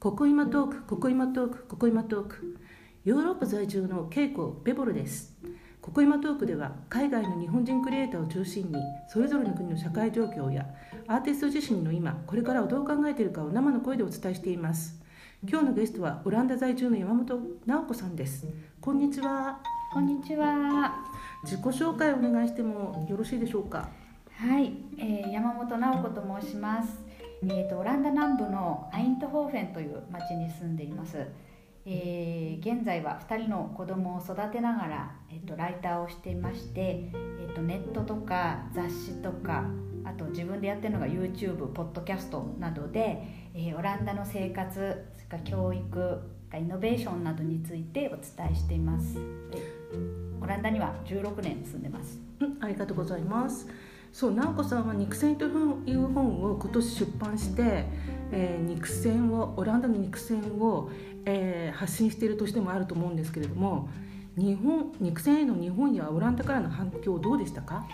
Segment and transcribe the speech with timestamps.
[0.00, 2.56] ここ今トークここ今トークここ今トーク。
[3.04, 5.36] ヨーロッパ在住のケイコベボルです。
[5.80, 10.68] ここ今トークでは海外の日本人クリエイターを中心にそれぞれの国の社会状況や
[11.08, 15.02] アーティスト自身の今これからをどう考えているかを生の声でお伝えしています。
[15.44, 18.46] 今日のゲストはオランダ在住の山本直子さんです。
[18.80, 19.58] こんにちは。
[19.92, 20.94] こんにちは。
[21.42, 23.88] 自己紹介をお願いしてもよろしいでしょうか？
[24.36, 27.07] はい、えー山本直子と申します。
[27.42, 31.26] えーとオランダ南部のアイントホーフェンという町に住んでいます。
[31.86, 39.64] えー現在は2人の子供を育てながら、えー、とライターをしていまして、えー、とネットとか雑誌とか
[40.04, 43.22] あと自分でやってるのが YouTube ポッドキャストなどで、
[43.54, 46.20] えーオランダの生活それから教育
[46.56, 49.18] イノベーションなどについてお伝えしています。
[50.40, 52.18] オランダには16年住んでます。
[52.60, 53.68] ありがとうございます。
[54.12, 55.48] そう直子さんは肉戦とい
[55.94, 57.86] う本を今年出版して、
[58.32, 60.90] えー肉戦をオランダの肉戦を、
[61.24, 63.88] えー発信しているとしてもあると思うんですけれども
[64.36, 67.86] 日本肉戦への日本やオランダからの反響どうでしたか？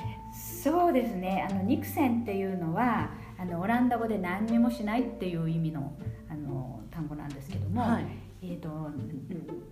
[0.63, 1.47] そうですね。
[1.51, 5.93] あのニクセンっていうのはあのオランダ語で何にもしないっていう意味の
[6.29, 8.07] あの単語なんですけども、はい。
[8.43, 8.69] えー、と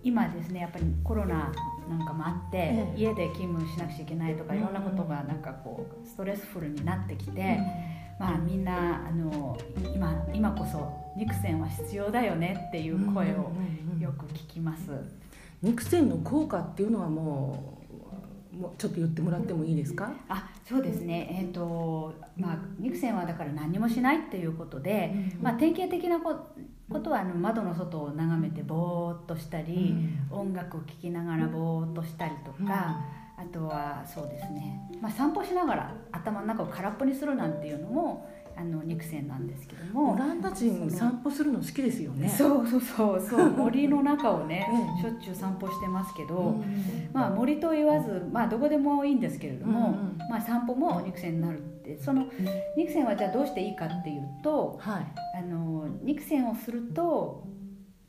[0.03, 1.51] 今ですねやっぱりコロナ
[1.89, 2.99] なんかもあって、ええ。
[2.99, 4.59] 家で勤務しなくちゃいけないとかうん。
[4.59, 7.59] いろんなことがなんかこうストレスフルになってきて、
[8.19, 9.57] まあ、みんなあの
[9.93, 13.51] 今今こそニクセンは必要だよねっていう声を
[13.99, 14.91] よく聞きます。
[15.61, 17.83] 肉戦の効果っていうのはもう
[18.57, 25.11] もうちょっと言ってもらってもいいですか、あそうですね、えーとまあ、ニクセンはだから何もしないっていうことで、
[25.41, 26.35] まあ、典型的なこ
[26.93, 29.95] ことはあの窓の外を眺めてぼーっとしたり、
[30.29, 33.01] 音楽を聴きながらぼーっとしたりとか、
[33.37, 42.29] あとはそうですね、まあ、散歩しながら頭の中を空っぽにするなんていうのもあの肉線なんですけどもオランダ人散歩するの好きですよね。
[42.29, 43.49] そうそうそうそう。
[43.57, 46.63] 森の中をねええしょっちゅう散歩してますけど、うん。
[47.11, 50.29] まあ、森と言わず、まあ、どこでもいいんですけれども、うんうん。
[50.29, 52.27] まあ、散歩も肉線になるってその
[52.77, 55.05] 肉線はじゃあどうしていいかっていうとはい。
[55.37, 57.45] あの肉線をすると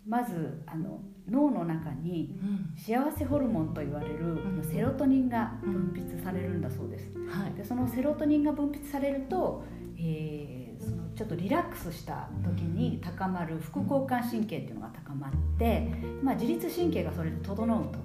[0.06, 2.74] まずあの脳の中にうん。
[2.76, 4.62] 幸せホルモンと言われるん。
[4.62, 7.10] セロトニンが分泌されるんだそうです。
[7.28, 7.54] はい。
[7.54, 9.64] でそのセロトニンが分泌されると、
[9.98, 15.88] えーそのちょっとリラックスした時に高まる副交感神経っていうのが高まって、
[16.22, 17.98] まあ、自律神経がそれで整うと。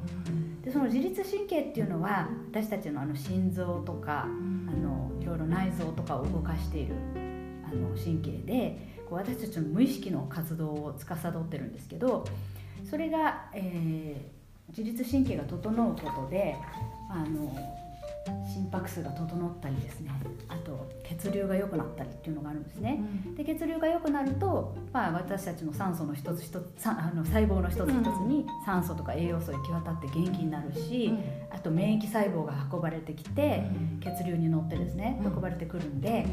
[0.63, 4.27] でその自律神経っていうのは私たちのあの心臓とかあの
[4.67, 4.71] い
[5.29, 6.95] ろいろ内臓とかを動かしている
[7.65, 12.25] あの神経でこう私たちの無意識の活動を司ってるんですけど
[12.89, 16.55] それが、えー自律神経が整うことで
[17.09, 17.51] あの
[18.45, 20.11] 心拍数が整ったりですね
[20.47, 23.01] あと血流が良くなったりっていうのがあるんですね。
[23.35, 31.13] で血流が良くなると、まあ、私たちの酸素の一つ一つさあの細胞の一つ一つに酸素とか栄養素が行き渡って元気になるし、
[31.49, 33.63] あと免疫細胞が運ばれてきて、
[34.01, 35.33] 血流に乗ってですねうん。
[35.33, 36.25] 運ばれてくるんで、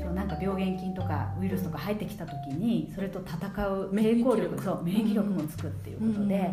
[0.00, 4.24] そうなんか病原菌とかウイルスとか入ってきた時にそれと戦う免疫力。
[4.24, 6.50] 抵抗力そう免疫力もつくっていうことで、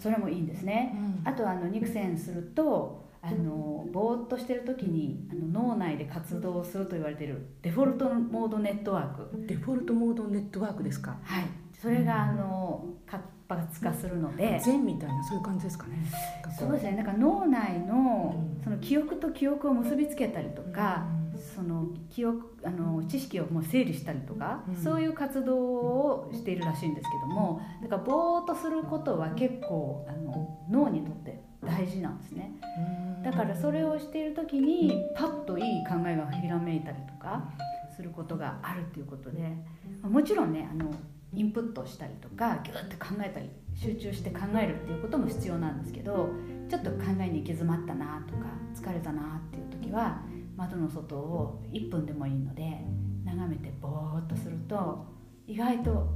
[0.00, 0.96] それもいいんですね。
[1.24, 11.16] あとはあの肉線するとあのぼーっとしてる時にあの脳内で活動すると言われているデフォルトモードネットワーク、デフォルトモードネットワークですか？
[11.22, 11.44] はい、
[11.80, 15.96] それがあの活発化するので、禅みたいなそういう感じですかね。
[16.58, 16.92] そうですね。
[16.92, 18.62] なんか脳内のうん。
[18.62, 21.06] その記憶と記憶を結びつけたりとか、
[21.54, 24.74] その記憶あの知識をもう整理したりとか、うん。
[24.74, 32.52] そういう活動をしているらしいんですけどもだからぼーっとすることは結構あの脳にとって大事なんですね。
[33.24, 37.50] だからそれをしている時にパッといい考えがひらめいたりとか
[37.96, 39.56] することがあるっていうことで
[40.02, 40.90] もちろんねあの
[41.32, 46.28] インプットしたりとかギュッて考えたり集中して考えるっていうことも必要なんですけど
[46.68, 50.20] ちょっと考えに行き詰まったなとか疲れたなっていう時は
[50.56, 52.80] 窓の外を1分でもいいので
[53.24, 55.06] 眺めてぼーっとすると
[55.46, 56.08] 意外と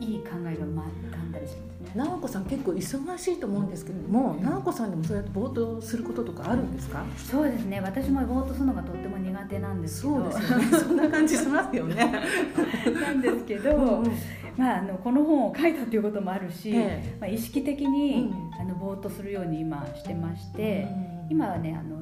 [0.00, 2.02] いい考えが浮かんだりしますね。
[2.04, 7.04] 直子さん結構忙しいと思うんですけれども直子さんでもそうやってぼーっとすることとかあるんですか？
[7.16, 7.80] そうですね。
[7.80, 10.30] 私もぼーっとするのがとっても苦手なんですけど。
[10.32, 10.64] そうですよね。
[10.78, 12.12] そんな感じしますよね。
[13.00, 14.10] なんですけど、うんうん。
[14.56, 17.16] まあ、あのこの本を書いたということもあるし、ええ。
[17.20, 18.60] まあ、意識的に、うん。
[18.60, 20.86] あのぼーっとするように今してまして、
[21.30, 21.96] 今はねあの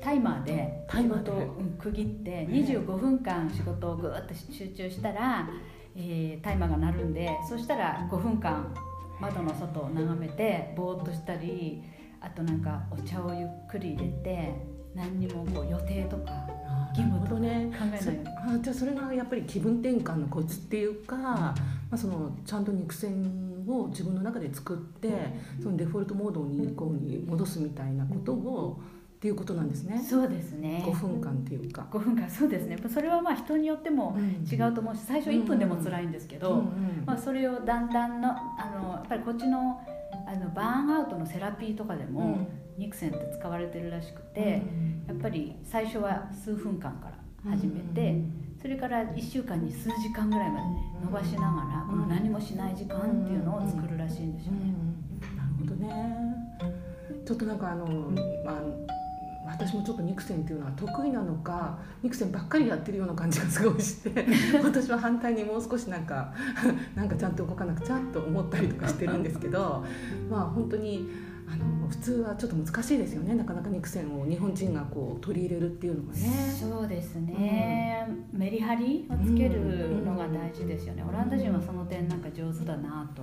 [0.00, 1.30] タイマーでタイマーで。
[1.30, 5.48] 仕事を、うん区切ってえ25分間仕事をぐーっと集中したら、
[5.96, 8.74] えータイマーが鳴るんでそしたら5分間
[9.20, 11.82] 窓の外を眺めてぼーっとしたり
[12.20, 14.54] あとなんかお茶をゆっくり入れて
[14.94, 16.32] 何にもこう予定とか
[16.96, 18.56] 義務とか考えないように。
[18.56, 21.54] あじゃあそれがやっぱり気分転換のコツっていうか
[21.90, 25.08] まあ、そのちゃんと肉線を自分の中で作って
[25.60, 28.80] そのデフォルトモードにこうに戻すみたいなことを
[29.20, 30.02] っていうことなんですね。
[30.02, 30.82] そうですね。
[30.82, 31.86] 5分間っていうか。
[31.90, 32.78] 5分間そうですね。
[32.88, 34.16] それはまあ人によっても
[34.50, 36.64] 違うと思うし、最初1分でも辛いんですけど、
[37.04, 39.78] まあそれをだんだんのあのやっぱりこっちの
[40.26, 44.62] あのバーンアウトのセラピーとかでも、肉線って使われてるらしくて、
[45.06, 47.10] やっぱり最初は数分間か
[47.44, 48.22] ら始めて、
[48.62, 54.72] それから1週間に数時間ぐらいまでね伸ばしながらこの何もしない時間っていうのを作るらしいんですよね。
[55.36, 56.30] なるほどね。
[57.26, 57.86] ちょっとなんかあの
[58.46, 58.62] まあ
[59.60, 64.26] 私もちょっと肉線っていうのは得意なのか肉線ばっかりやってるような感じがすごいして
[64.64, 66.32] 私は反対にもう少しなんか
[66.94, 69.84] なんかちゃんと動かなくちゃと思ったりとかしてるんですけど
[70.30, 71.10] まあ本当に
[71.46, 73.34] あの普通はちょっと難しいですよね。
[73.34, 76.20] なかなか肉線を日本人がこう取り入れるっていうのがね。
[76.58, 83.22] そうですね、うん、メリハリをつけるのが大事ですよね、オランダ人はその点なんか上手だなと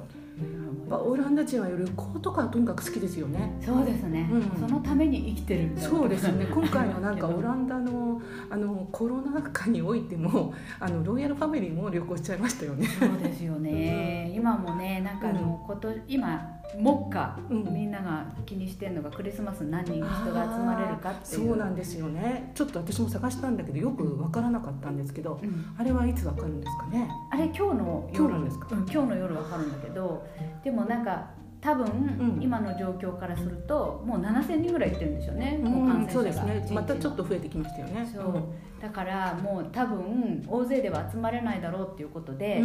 [0.90, 3.58] オランダ人は旅行とかとにかく好きですよね。
[3.64, 6.46] そうですね、うん、そのために生きてるそうですよね。
[6.54, 12.86] 今回のなんかオランダのあのコロナ禍においてもあのロイヤルファミリーも旅行しちゃいましたよね。
[12.86, 21.48] そうですよね、今もねなんかあの、こと、今目下、うん、みんなが気にしてるのがクリスマス何人人が集まれるかっていう。
[21.48, 22.52] そうなんですよね。
[22.54, 27.10] ちょっと私も探したんだけどよく分からなかったんですけど、うん、あれはいつ分かるんですかね？
[27.32, 28.28] あれ今日の夜。
[28.28, 30.28] 今日ですか、うん、今日の夜分かるんだけど
[30.64, 31.30] でもなんか
[31.60, 36.68] 多分、うん、今の状況からするともう7000人ぐらいいってるんですよね、もう感染者が、そうですね。
[36.72, 38.08] またちょっと増えてきましたよね。
[38.14, 38.44] そう、
[38.80, 42.64] だからもう多分大勢では集まれないだろうっていうことで、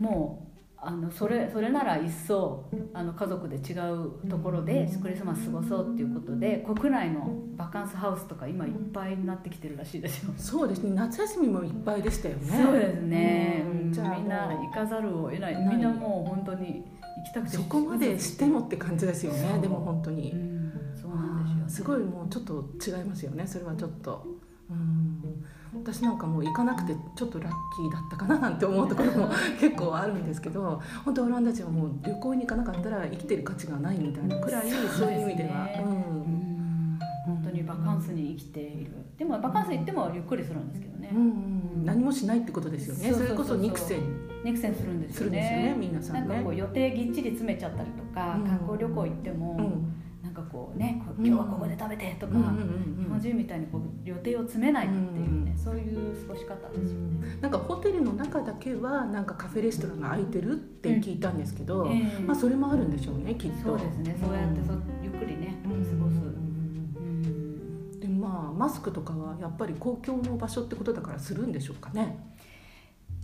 [0.00, 0.51] もう
[0.84, 10.32] あのそれそれなら一層あの家族で違うところでクリスマス過ごそうっていうことで国内のバカンスハウスとか今いっぱいになってきてるらしいですよ。
[10.36, 10.90] そうですね。
[10.90, 12.64] 夏休みもいっぱいでしたよね。
[12.64, 15.54] そうですね、うん、じゃあみんな行かざるを得ない。
[15.54, 16.82] みんなもう本当に
[17.16, 19.60] 行きたくてそこまでしてもって感じですよね。
[19.60, 23.46] でも本当に、うん、そうなんですよ、ね、すごいもうちょっと違いますよね。
[23.46, 24.26] それはちょっと。
[24.68, 29.28] うん私なんかもう行かなくてちょっとラッキーだったかななんて思うところも
[29.58, 35.68] 結構あるんですけど本当オランダ人はもう旅行に行かなかったら生きてる価値がないみたいなくらいそういう意味では。
[37.24, 38.90] 本当にバカンスに生きている。
[39.16, 43.12] でもバカンス行ってもゆっくりするんですけどね、うんうん、何もしないってことですよね。
[43.12, 44.00] それこそ肉線
[44.44, 45.70] 肉線するんですよね。
[45.70, 49.72] よね皆さん、ね、なんかこう予定ぎっちり詰めちゃったりとか、観光旅行行っても、
[50.52, 57.38] こうね今日はここで食べてとか、日本人みたいにこう予定を詰めないっていうね、そういう過ごし方ですよね。
[57.40, 63.70] なんかホテルの中だけはなんかカフェレストランが開いてるって聞いたんですけど、えー、まあそれもあるんでしょうねきっと。
[63.70, 64.16] そうですね。
[64.22, 66.20] そうやってそゆっくりね過ごす。
[68.00, 72.31] でまあマスクとかはやっぱり公共の場所ってことだからするんでしょうかね。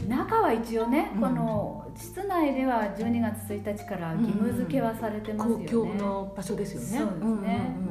[0.06, 6.86] 中は一応ね、うん、この室内では12月1日から義務付けはされてますよね、公共の場所ですよね。
[6.98, 7.88] そうですね。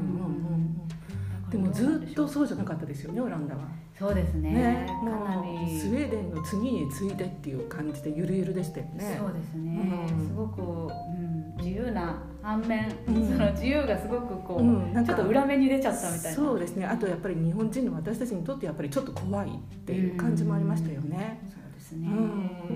[1.49, 3.61] でもずっとそうじゃなかったですよねオランダは。
[3.97, 4.51] そうですね。
[4.51, 4.85] ね。
[4.87, 5.79] かなり。
[5.79, 9.17] スウェーデンの次に次いでっていう感じでゆるゆるでしたよね。
[9.17, 16.35] そうですね、うん、すごく、うん、自由な反面、うん、その自由がすごくこう、うん、なんかちょっと裏目に出ちゃったみたいな。
[16.35, 16.85] そうですね。
[16.85, 21.56] あとやっぱり日本人の私たちにとってやっぱりちょっと怖いっていう感じもありましたよね、うん
[21.87, 22.09] ですね、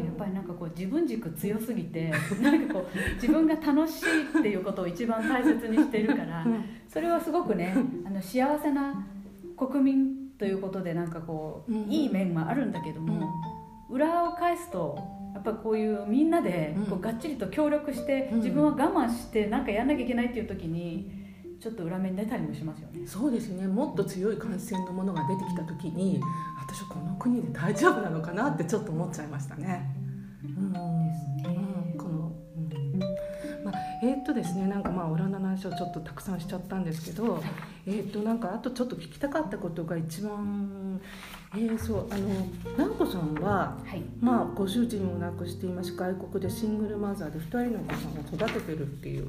[0.06, 6.46] やっぱりなんかこう自分軸強すぎて なんかこう自分が楽しいっていうことを一番大切にしているから
[6.88, 7.76] それはすごくね
[8.06, 9.06] あの幸せな
[9.58, 13.30] 国民ということでなんかこう、いい面はあるんだけども、
[13.92, 14.98] 裏を返すと
[15.36, 21.21] やっぱこういうみんなでこうがっちりと協力して自分は我慢して何かやんなきゃいけないっていう時に。
[21.62, 23.06] ちょっと裏目に出たりもしますよね。
[23.06, 23.68] そうですね。
[23.68, 26.20] もっと強い感染のものが出てきた時に
[26.60, 29.96] 私はこの国で大丈夫なのかなってちょっと思っちゃいましたね。
[30.44, 30.80] うんで
[31.44, 33.00] すね、うん、この、うん。
[33.64, 37.44] まあ、えー、っとですねなんかまあオランダの話をちょっとたくさんしちゃったんですけど、
[37.86, 41.00] えー、っとなんかあとちょっと聞きたかったことが一番
[41.54, 49.28] えー、そうあの直子さんは、はい、まあ、ご主人を亡くしています外国でシングルマザーで2人のお子さんを育ててるっていう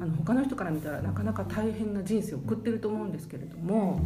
[0.00, 4.00] あの他の人から見たらなかなか大変な人生を送ってると思うんですけれども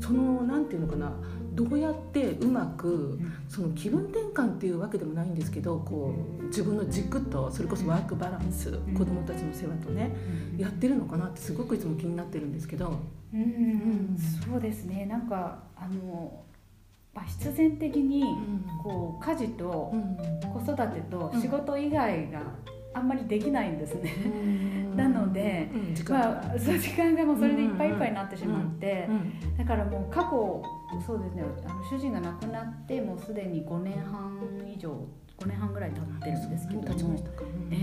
[0.00, 1.12] その何て言うのかな
[1.52, 10.14] どうやってうまくその気分転換っていうわけでもないんですけどこう自分の軸とそれこそワークバランス子どもたちの世話とね
[10.56, 12.98] やってるのかなってすごくいつも気になってるんですけど。
[13.32, 15.04] うん、うん、そうですね。
[15.04, 16.44] なんかあの
[17.26, 18.24] 必然的に
[18.82, 19.92] こう家事と
[20.52, 22.40] 子育てと仕事以外が
[22.94, 24.12] あんまりできないんですね。
[24.96, 25.70] なので、
[26.08, 29.08] まあ、そう時間がもうそれでいっぱいいっぱいになってしまって、
[29.56, 30.62] だからもう過去
[31.06, 34.90] そうですねあの主人が亡くなってもうすでに5年半以上
[35.38, 36.80] 5年半ぐらい経ってるんですけど
[37.70, 37.76] え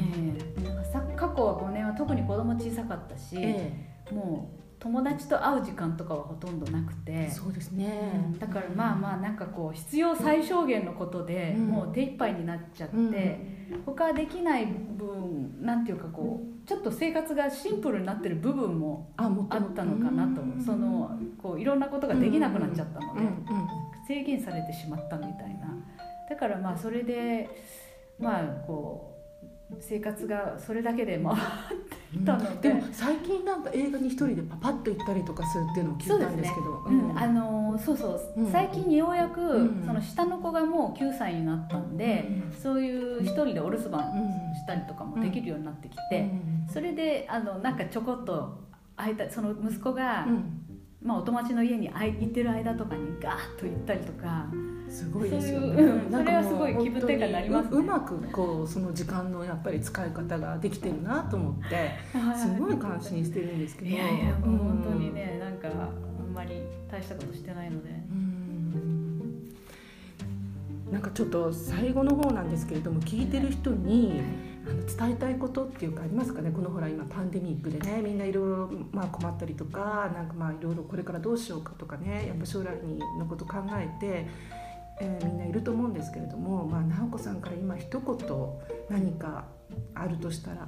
[0.58, 0.62] え。
[0.64, 3.72] なんかさ過去は5年は特に子供小さかったし、え。
[4.12, 7.12] もう友達と会う時間とかはほとんどなくて。
[7.12, 8.40] え、そうですね、うん。
[8.40, 11.68] だからまあまあなんかこう必要最小限のことでうん。
[11.68, 13.40] もう手一杯になっちゃって、うん。
[13.86, 19.30] 他できない分なんていうかこうちょっと生活がシンプルになってる部分もあっ
[19.74, 20.46] たのかなと、う。
[20.46, 20.62] ん。
[20.64, 23.22] そのこういろんなことができなくなっちゃったので、
[24.08, 25.74] 制限されてしまったみたいな。
[26.30, 27.50] だからまあそれで
[28.20, 29.12] まあこ
[29.72, 31.38] う生活がそれだけで回っ
[31.90, 32.70] てたので。
[32.70, 36.84] でも最近なんか映画に一人でパパッと行ったりとかするっていうのを聞いたんですけど。
[36.86, 39.84] うん、あのそうそう、うん最近ようやく、うん。
[39.86, 42.30] その下の子がもう9歳になったんで、
[42.62, 44.02] そういう一人でお留守番
[44.54, 46.30] したりとかもできるようになってきて、
[46.72, 50.65] それであのなんかちょこっと会えたその息子が、うん
[51.06, 54.48] まあ、お友達の家に行ってる間とかにガーッと行ったりとか。
[54.90, 55.76] すごいですよね。
[55.76, 57.78] そうんそれはすごい気分転換になりますね。
[57.78, 61.92] ううまくこうその時間のやっぱり使い方ができてるなと思って
[62.38, 63.92] すごい感心してるんですけど。
[63.92, 67.90] いやいやもう本当にねなんかあんまり大したことしてないので。
[67.90, 68.46] うん。
[70.92, 74.22] なんかちょっと最後の方なんですけれども聞いてる人に
[74.68, 76.52] あの伝えたいことっていうかありますかね？
[76.52, 82.76] このほら今パンデミックでねみんないろいろま困ったりとかなんかまあいろいろこれからどうしようかとかねやっぱ将来
[83.20, 84.28] のこと考えて、
[85.02, 88.18] えーみんないると思うんですけれどもまあ直子さんから今一言
[88.90, 89.46] 何か
[89.94, 90.68] あるとしたら？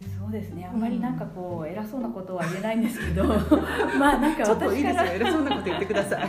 [0.00, 0.68] そうですね。
[0.70, 3.24] あんまりなんかこう偉そうなことは言えないんですけど。
[3.98, 5.02] まあなんかちょっといいですよ。
[5.04, 6.28] 偉そうなこと言ってください。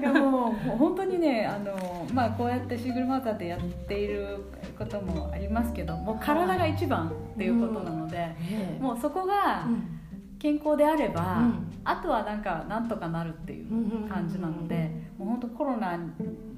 [0.00, 4.38] いやもう本当にねあの、まあ、こうやってシングルマザーでやっている
[4.78, 8.34] こともありますけどもう体が一番っていうことなので、
[8.80, 10.00] もうそこがうん。
[10.44, 11.54] 健康であれば、うん。
[11.84, 16.04] あとはなんかなんとかなるっていう感じなので、もう本当コロナの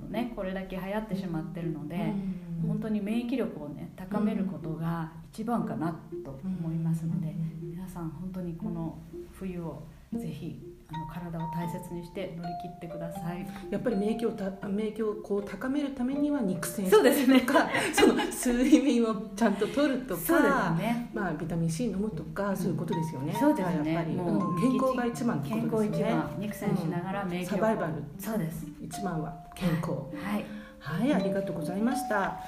[0.08, 2.12] ねこれだけ流行ってしまってるので、
[2.66, 8.96] 本当に免疫力をね高めることが一番かなと思いますので、皆さん本当にこの
[9.38, 9.82] 冬を
[10.14, 10.58] ぜひ
[10.90, 13.46] あの体を大切にして乗り切ってください。
[13.70, 21.10] やっぱり免疫をた免疫をこう高めるためには肉鮮そうですねとか その睡眠をちゃんと取るとかそうですね。
[21.12, 23.36] まあ、ビタミン C 飲むとかそういうことですよね。
[23.38, 23.92] そうですね。
[23.92, 25.70] やっぱり、もうん健康が一番って健。
[25.70, 28.66] 康一番、肉鮮しながら免疫力をサバイバルそうです。
[28.80, 29.90] 一番は健康。
[29.90, 30.44] はい。
[30.78, 32.40] はい、ありがとうございました。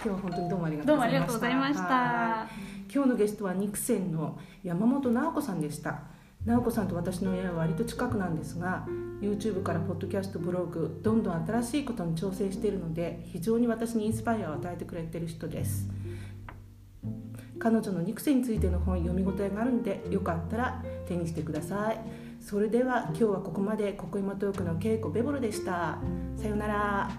[0.00, 1.26] 今日は本当にどうもありがとうございました。
[1.26, 2.88] どうもありがとうございましはい。
[2.88, 2.94] た。
[2.94, 6.02] 今日のゲストは肉鮮の山本直子さんでした。
[6.46, 8.86] 直子さんと私の家は割と近くなんですが
[9.20, 15.88] YouTube からポッドキャストブログどんどん新しいことに挑戦しているので非常に私にインスパイアを与えてくれている人です。
[17.58, 21.98] 彼女の肉声についての本読み応えがあるのでよかったら手にしてください。
[22.40, 25.98] それでは今日はここまでここ今トークの稽古ベボルでした。
[26.36, 27.10] さようなら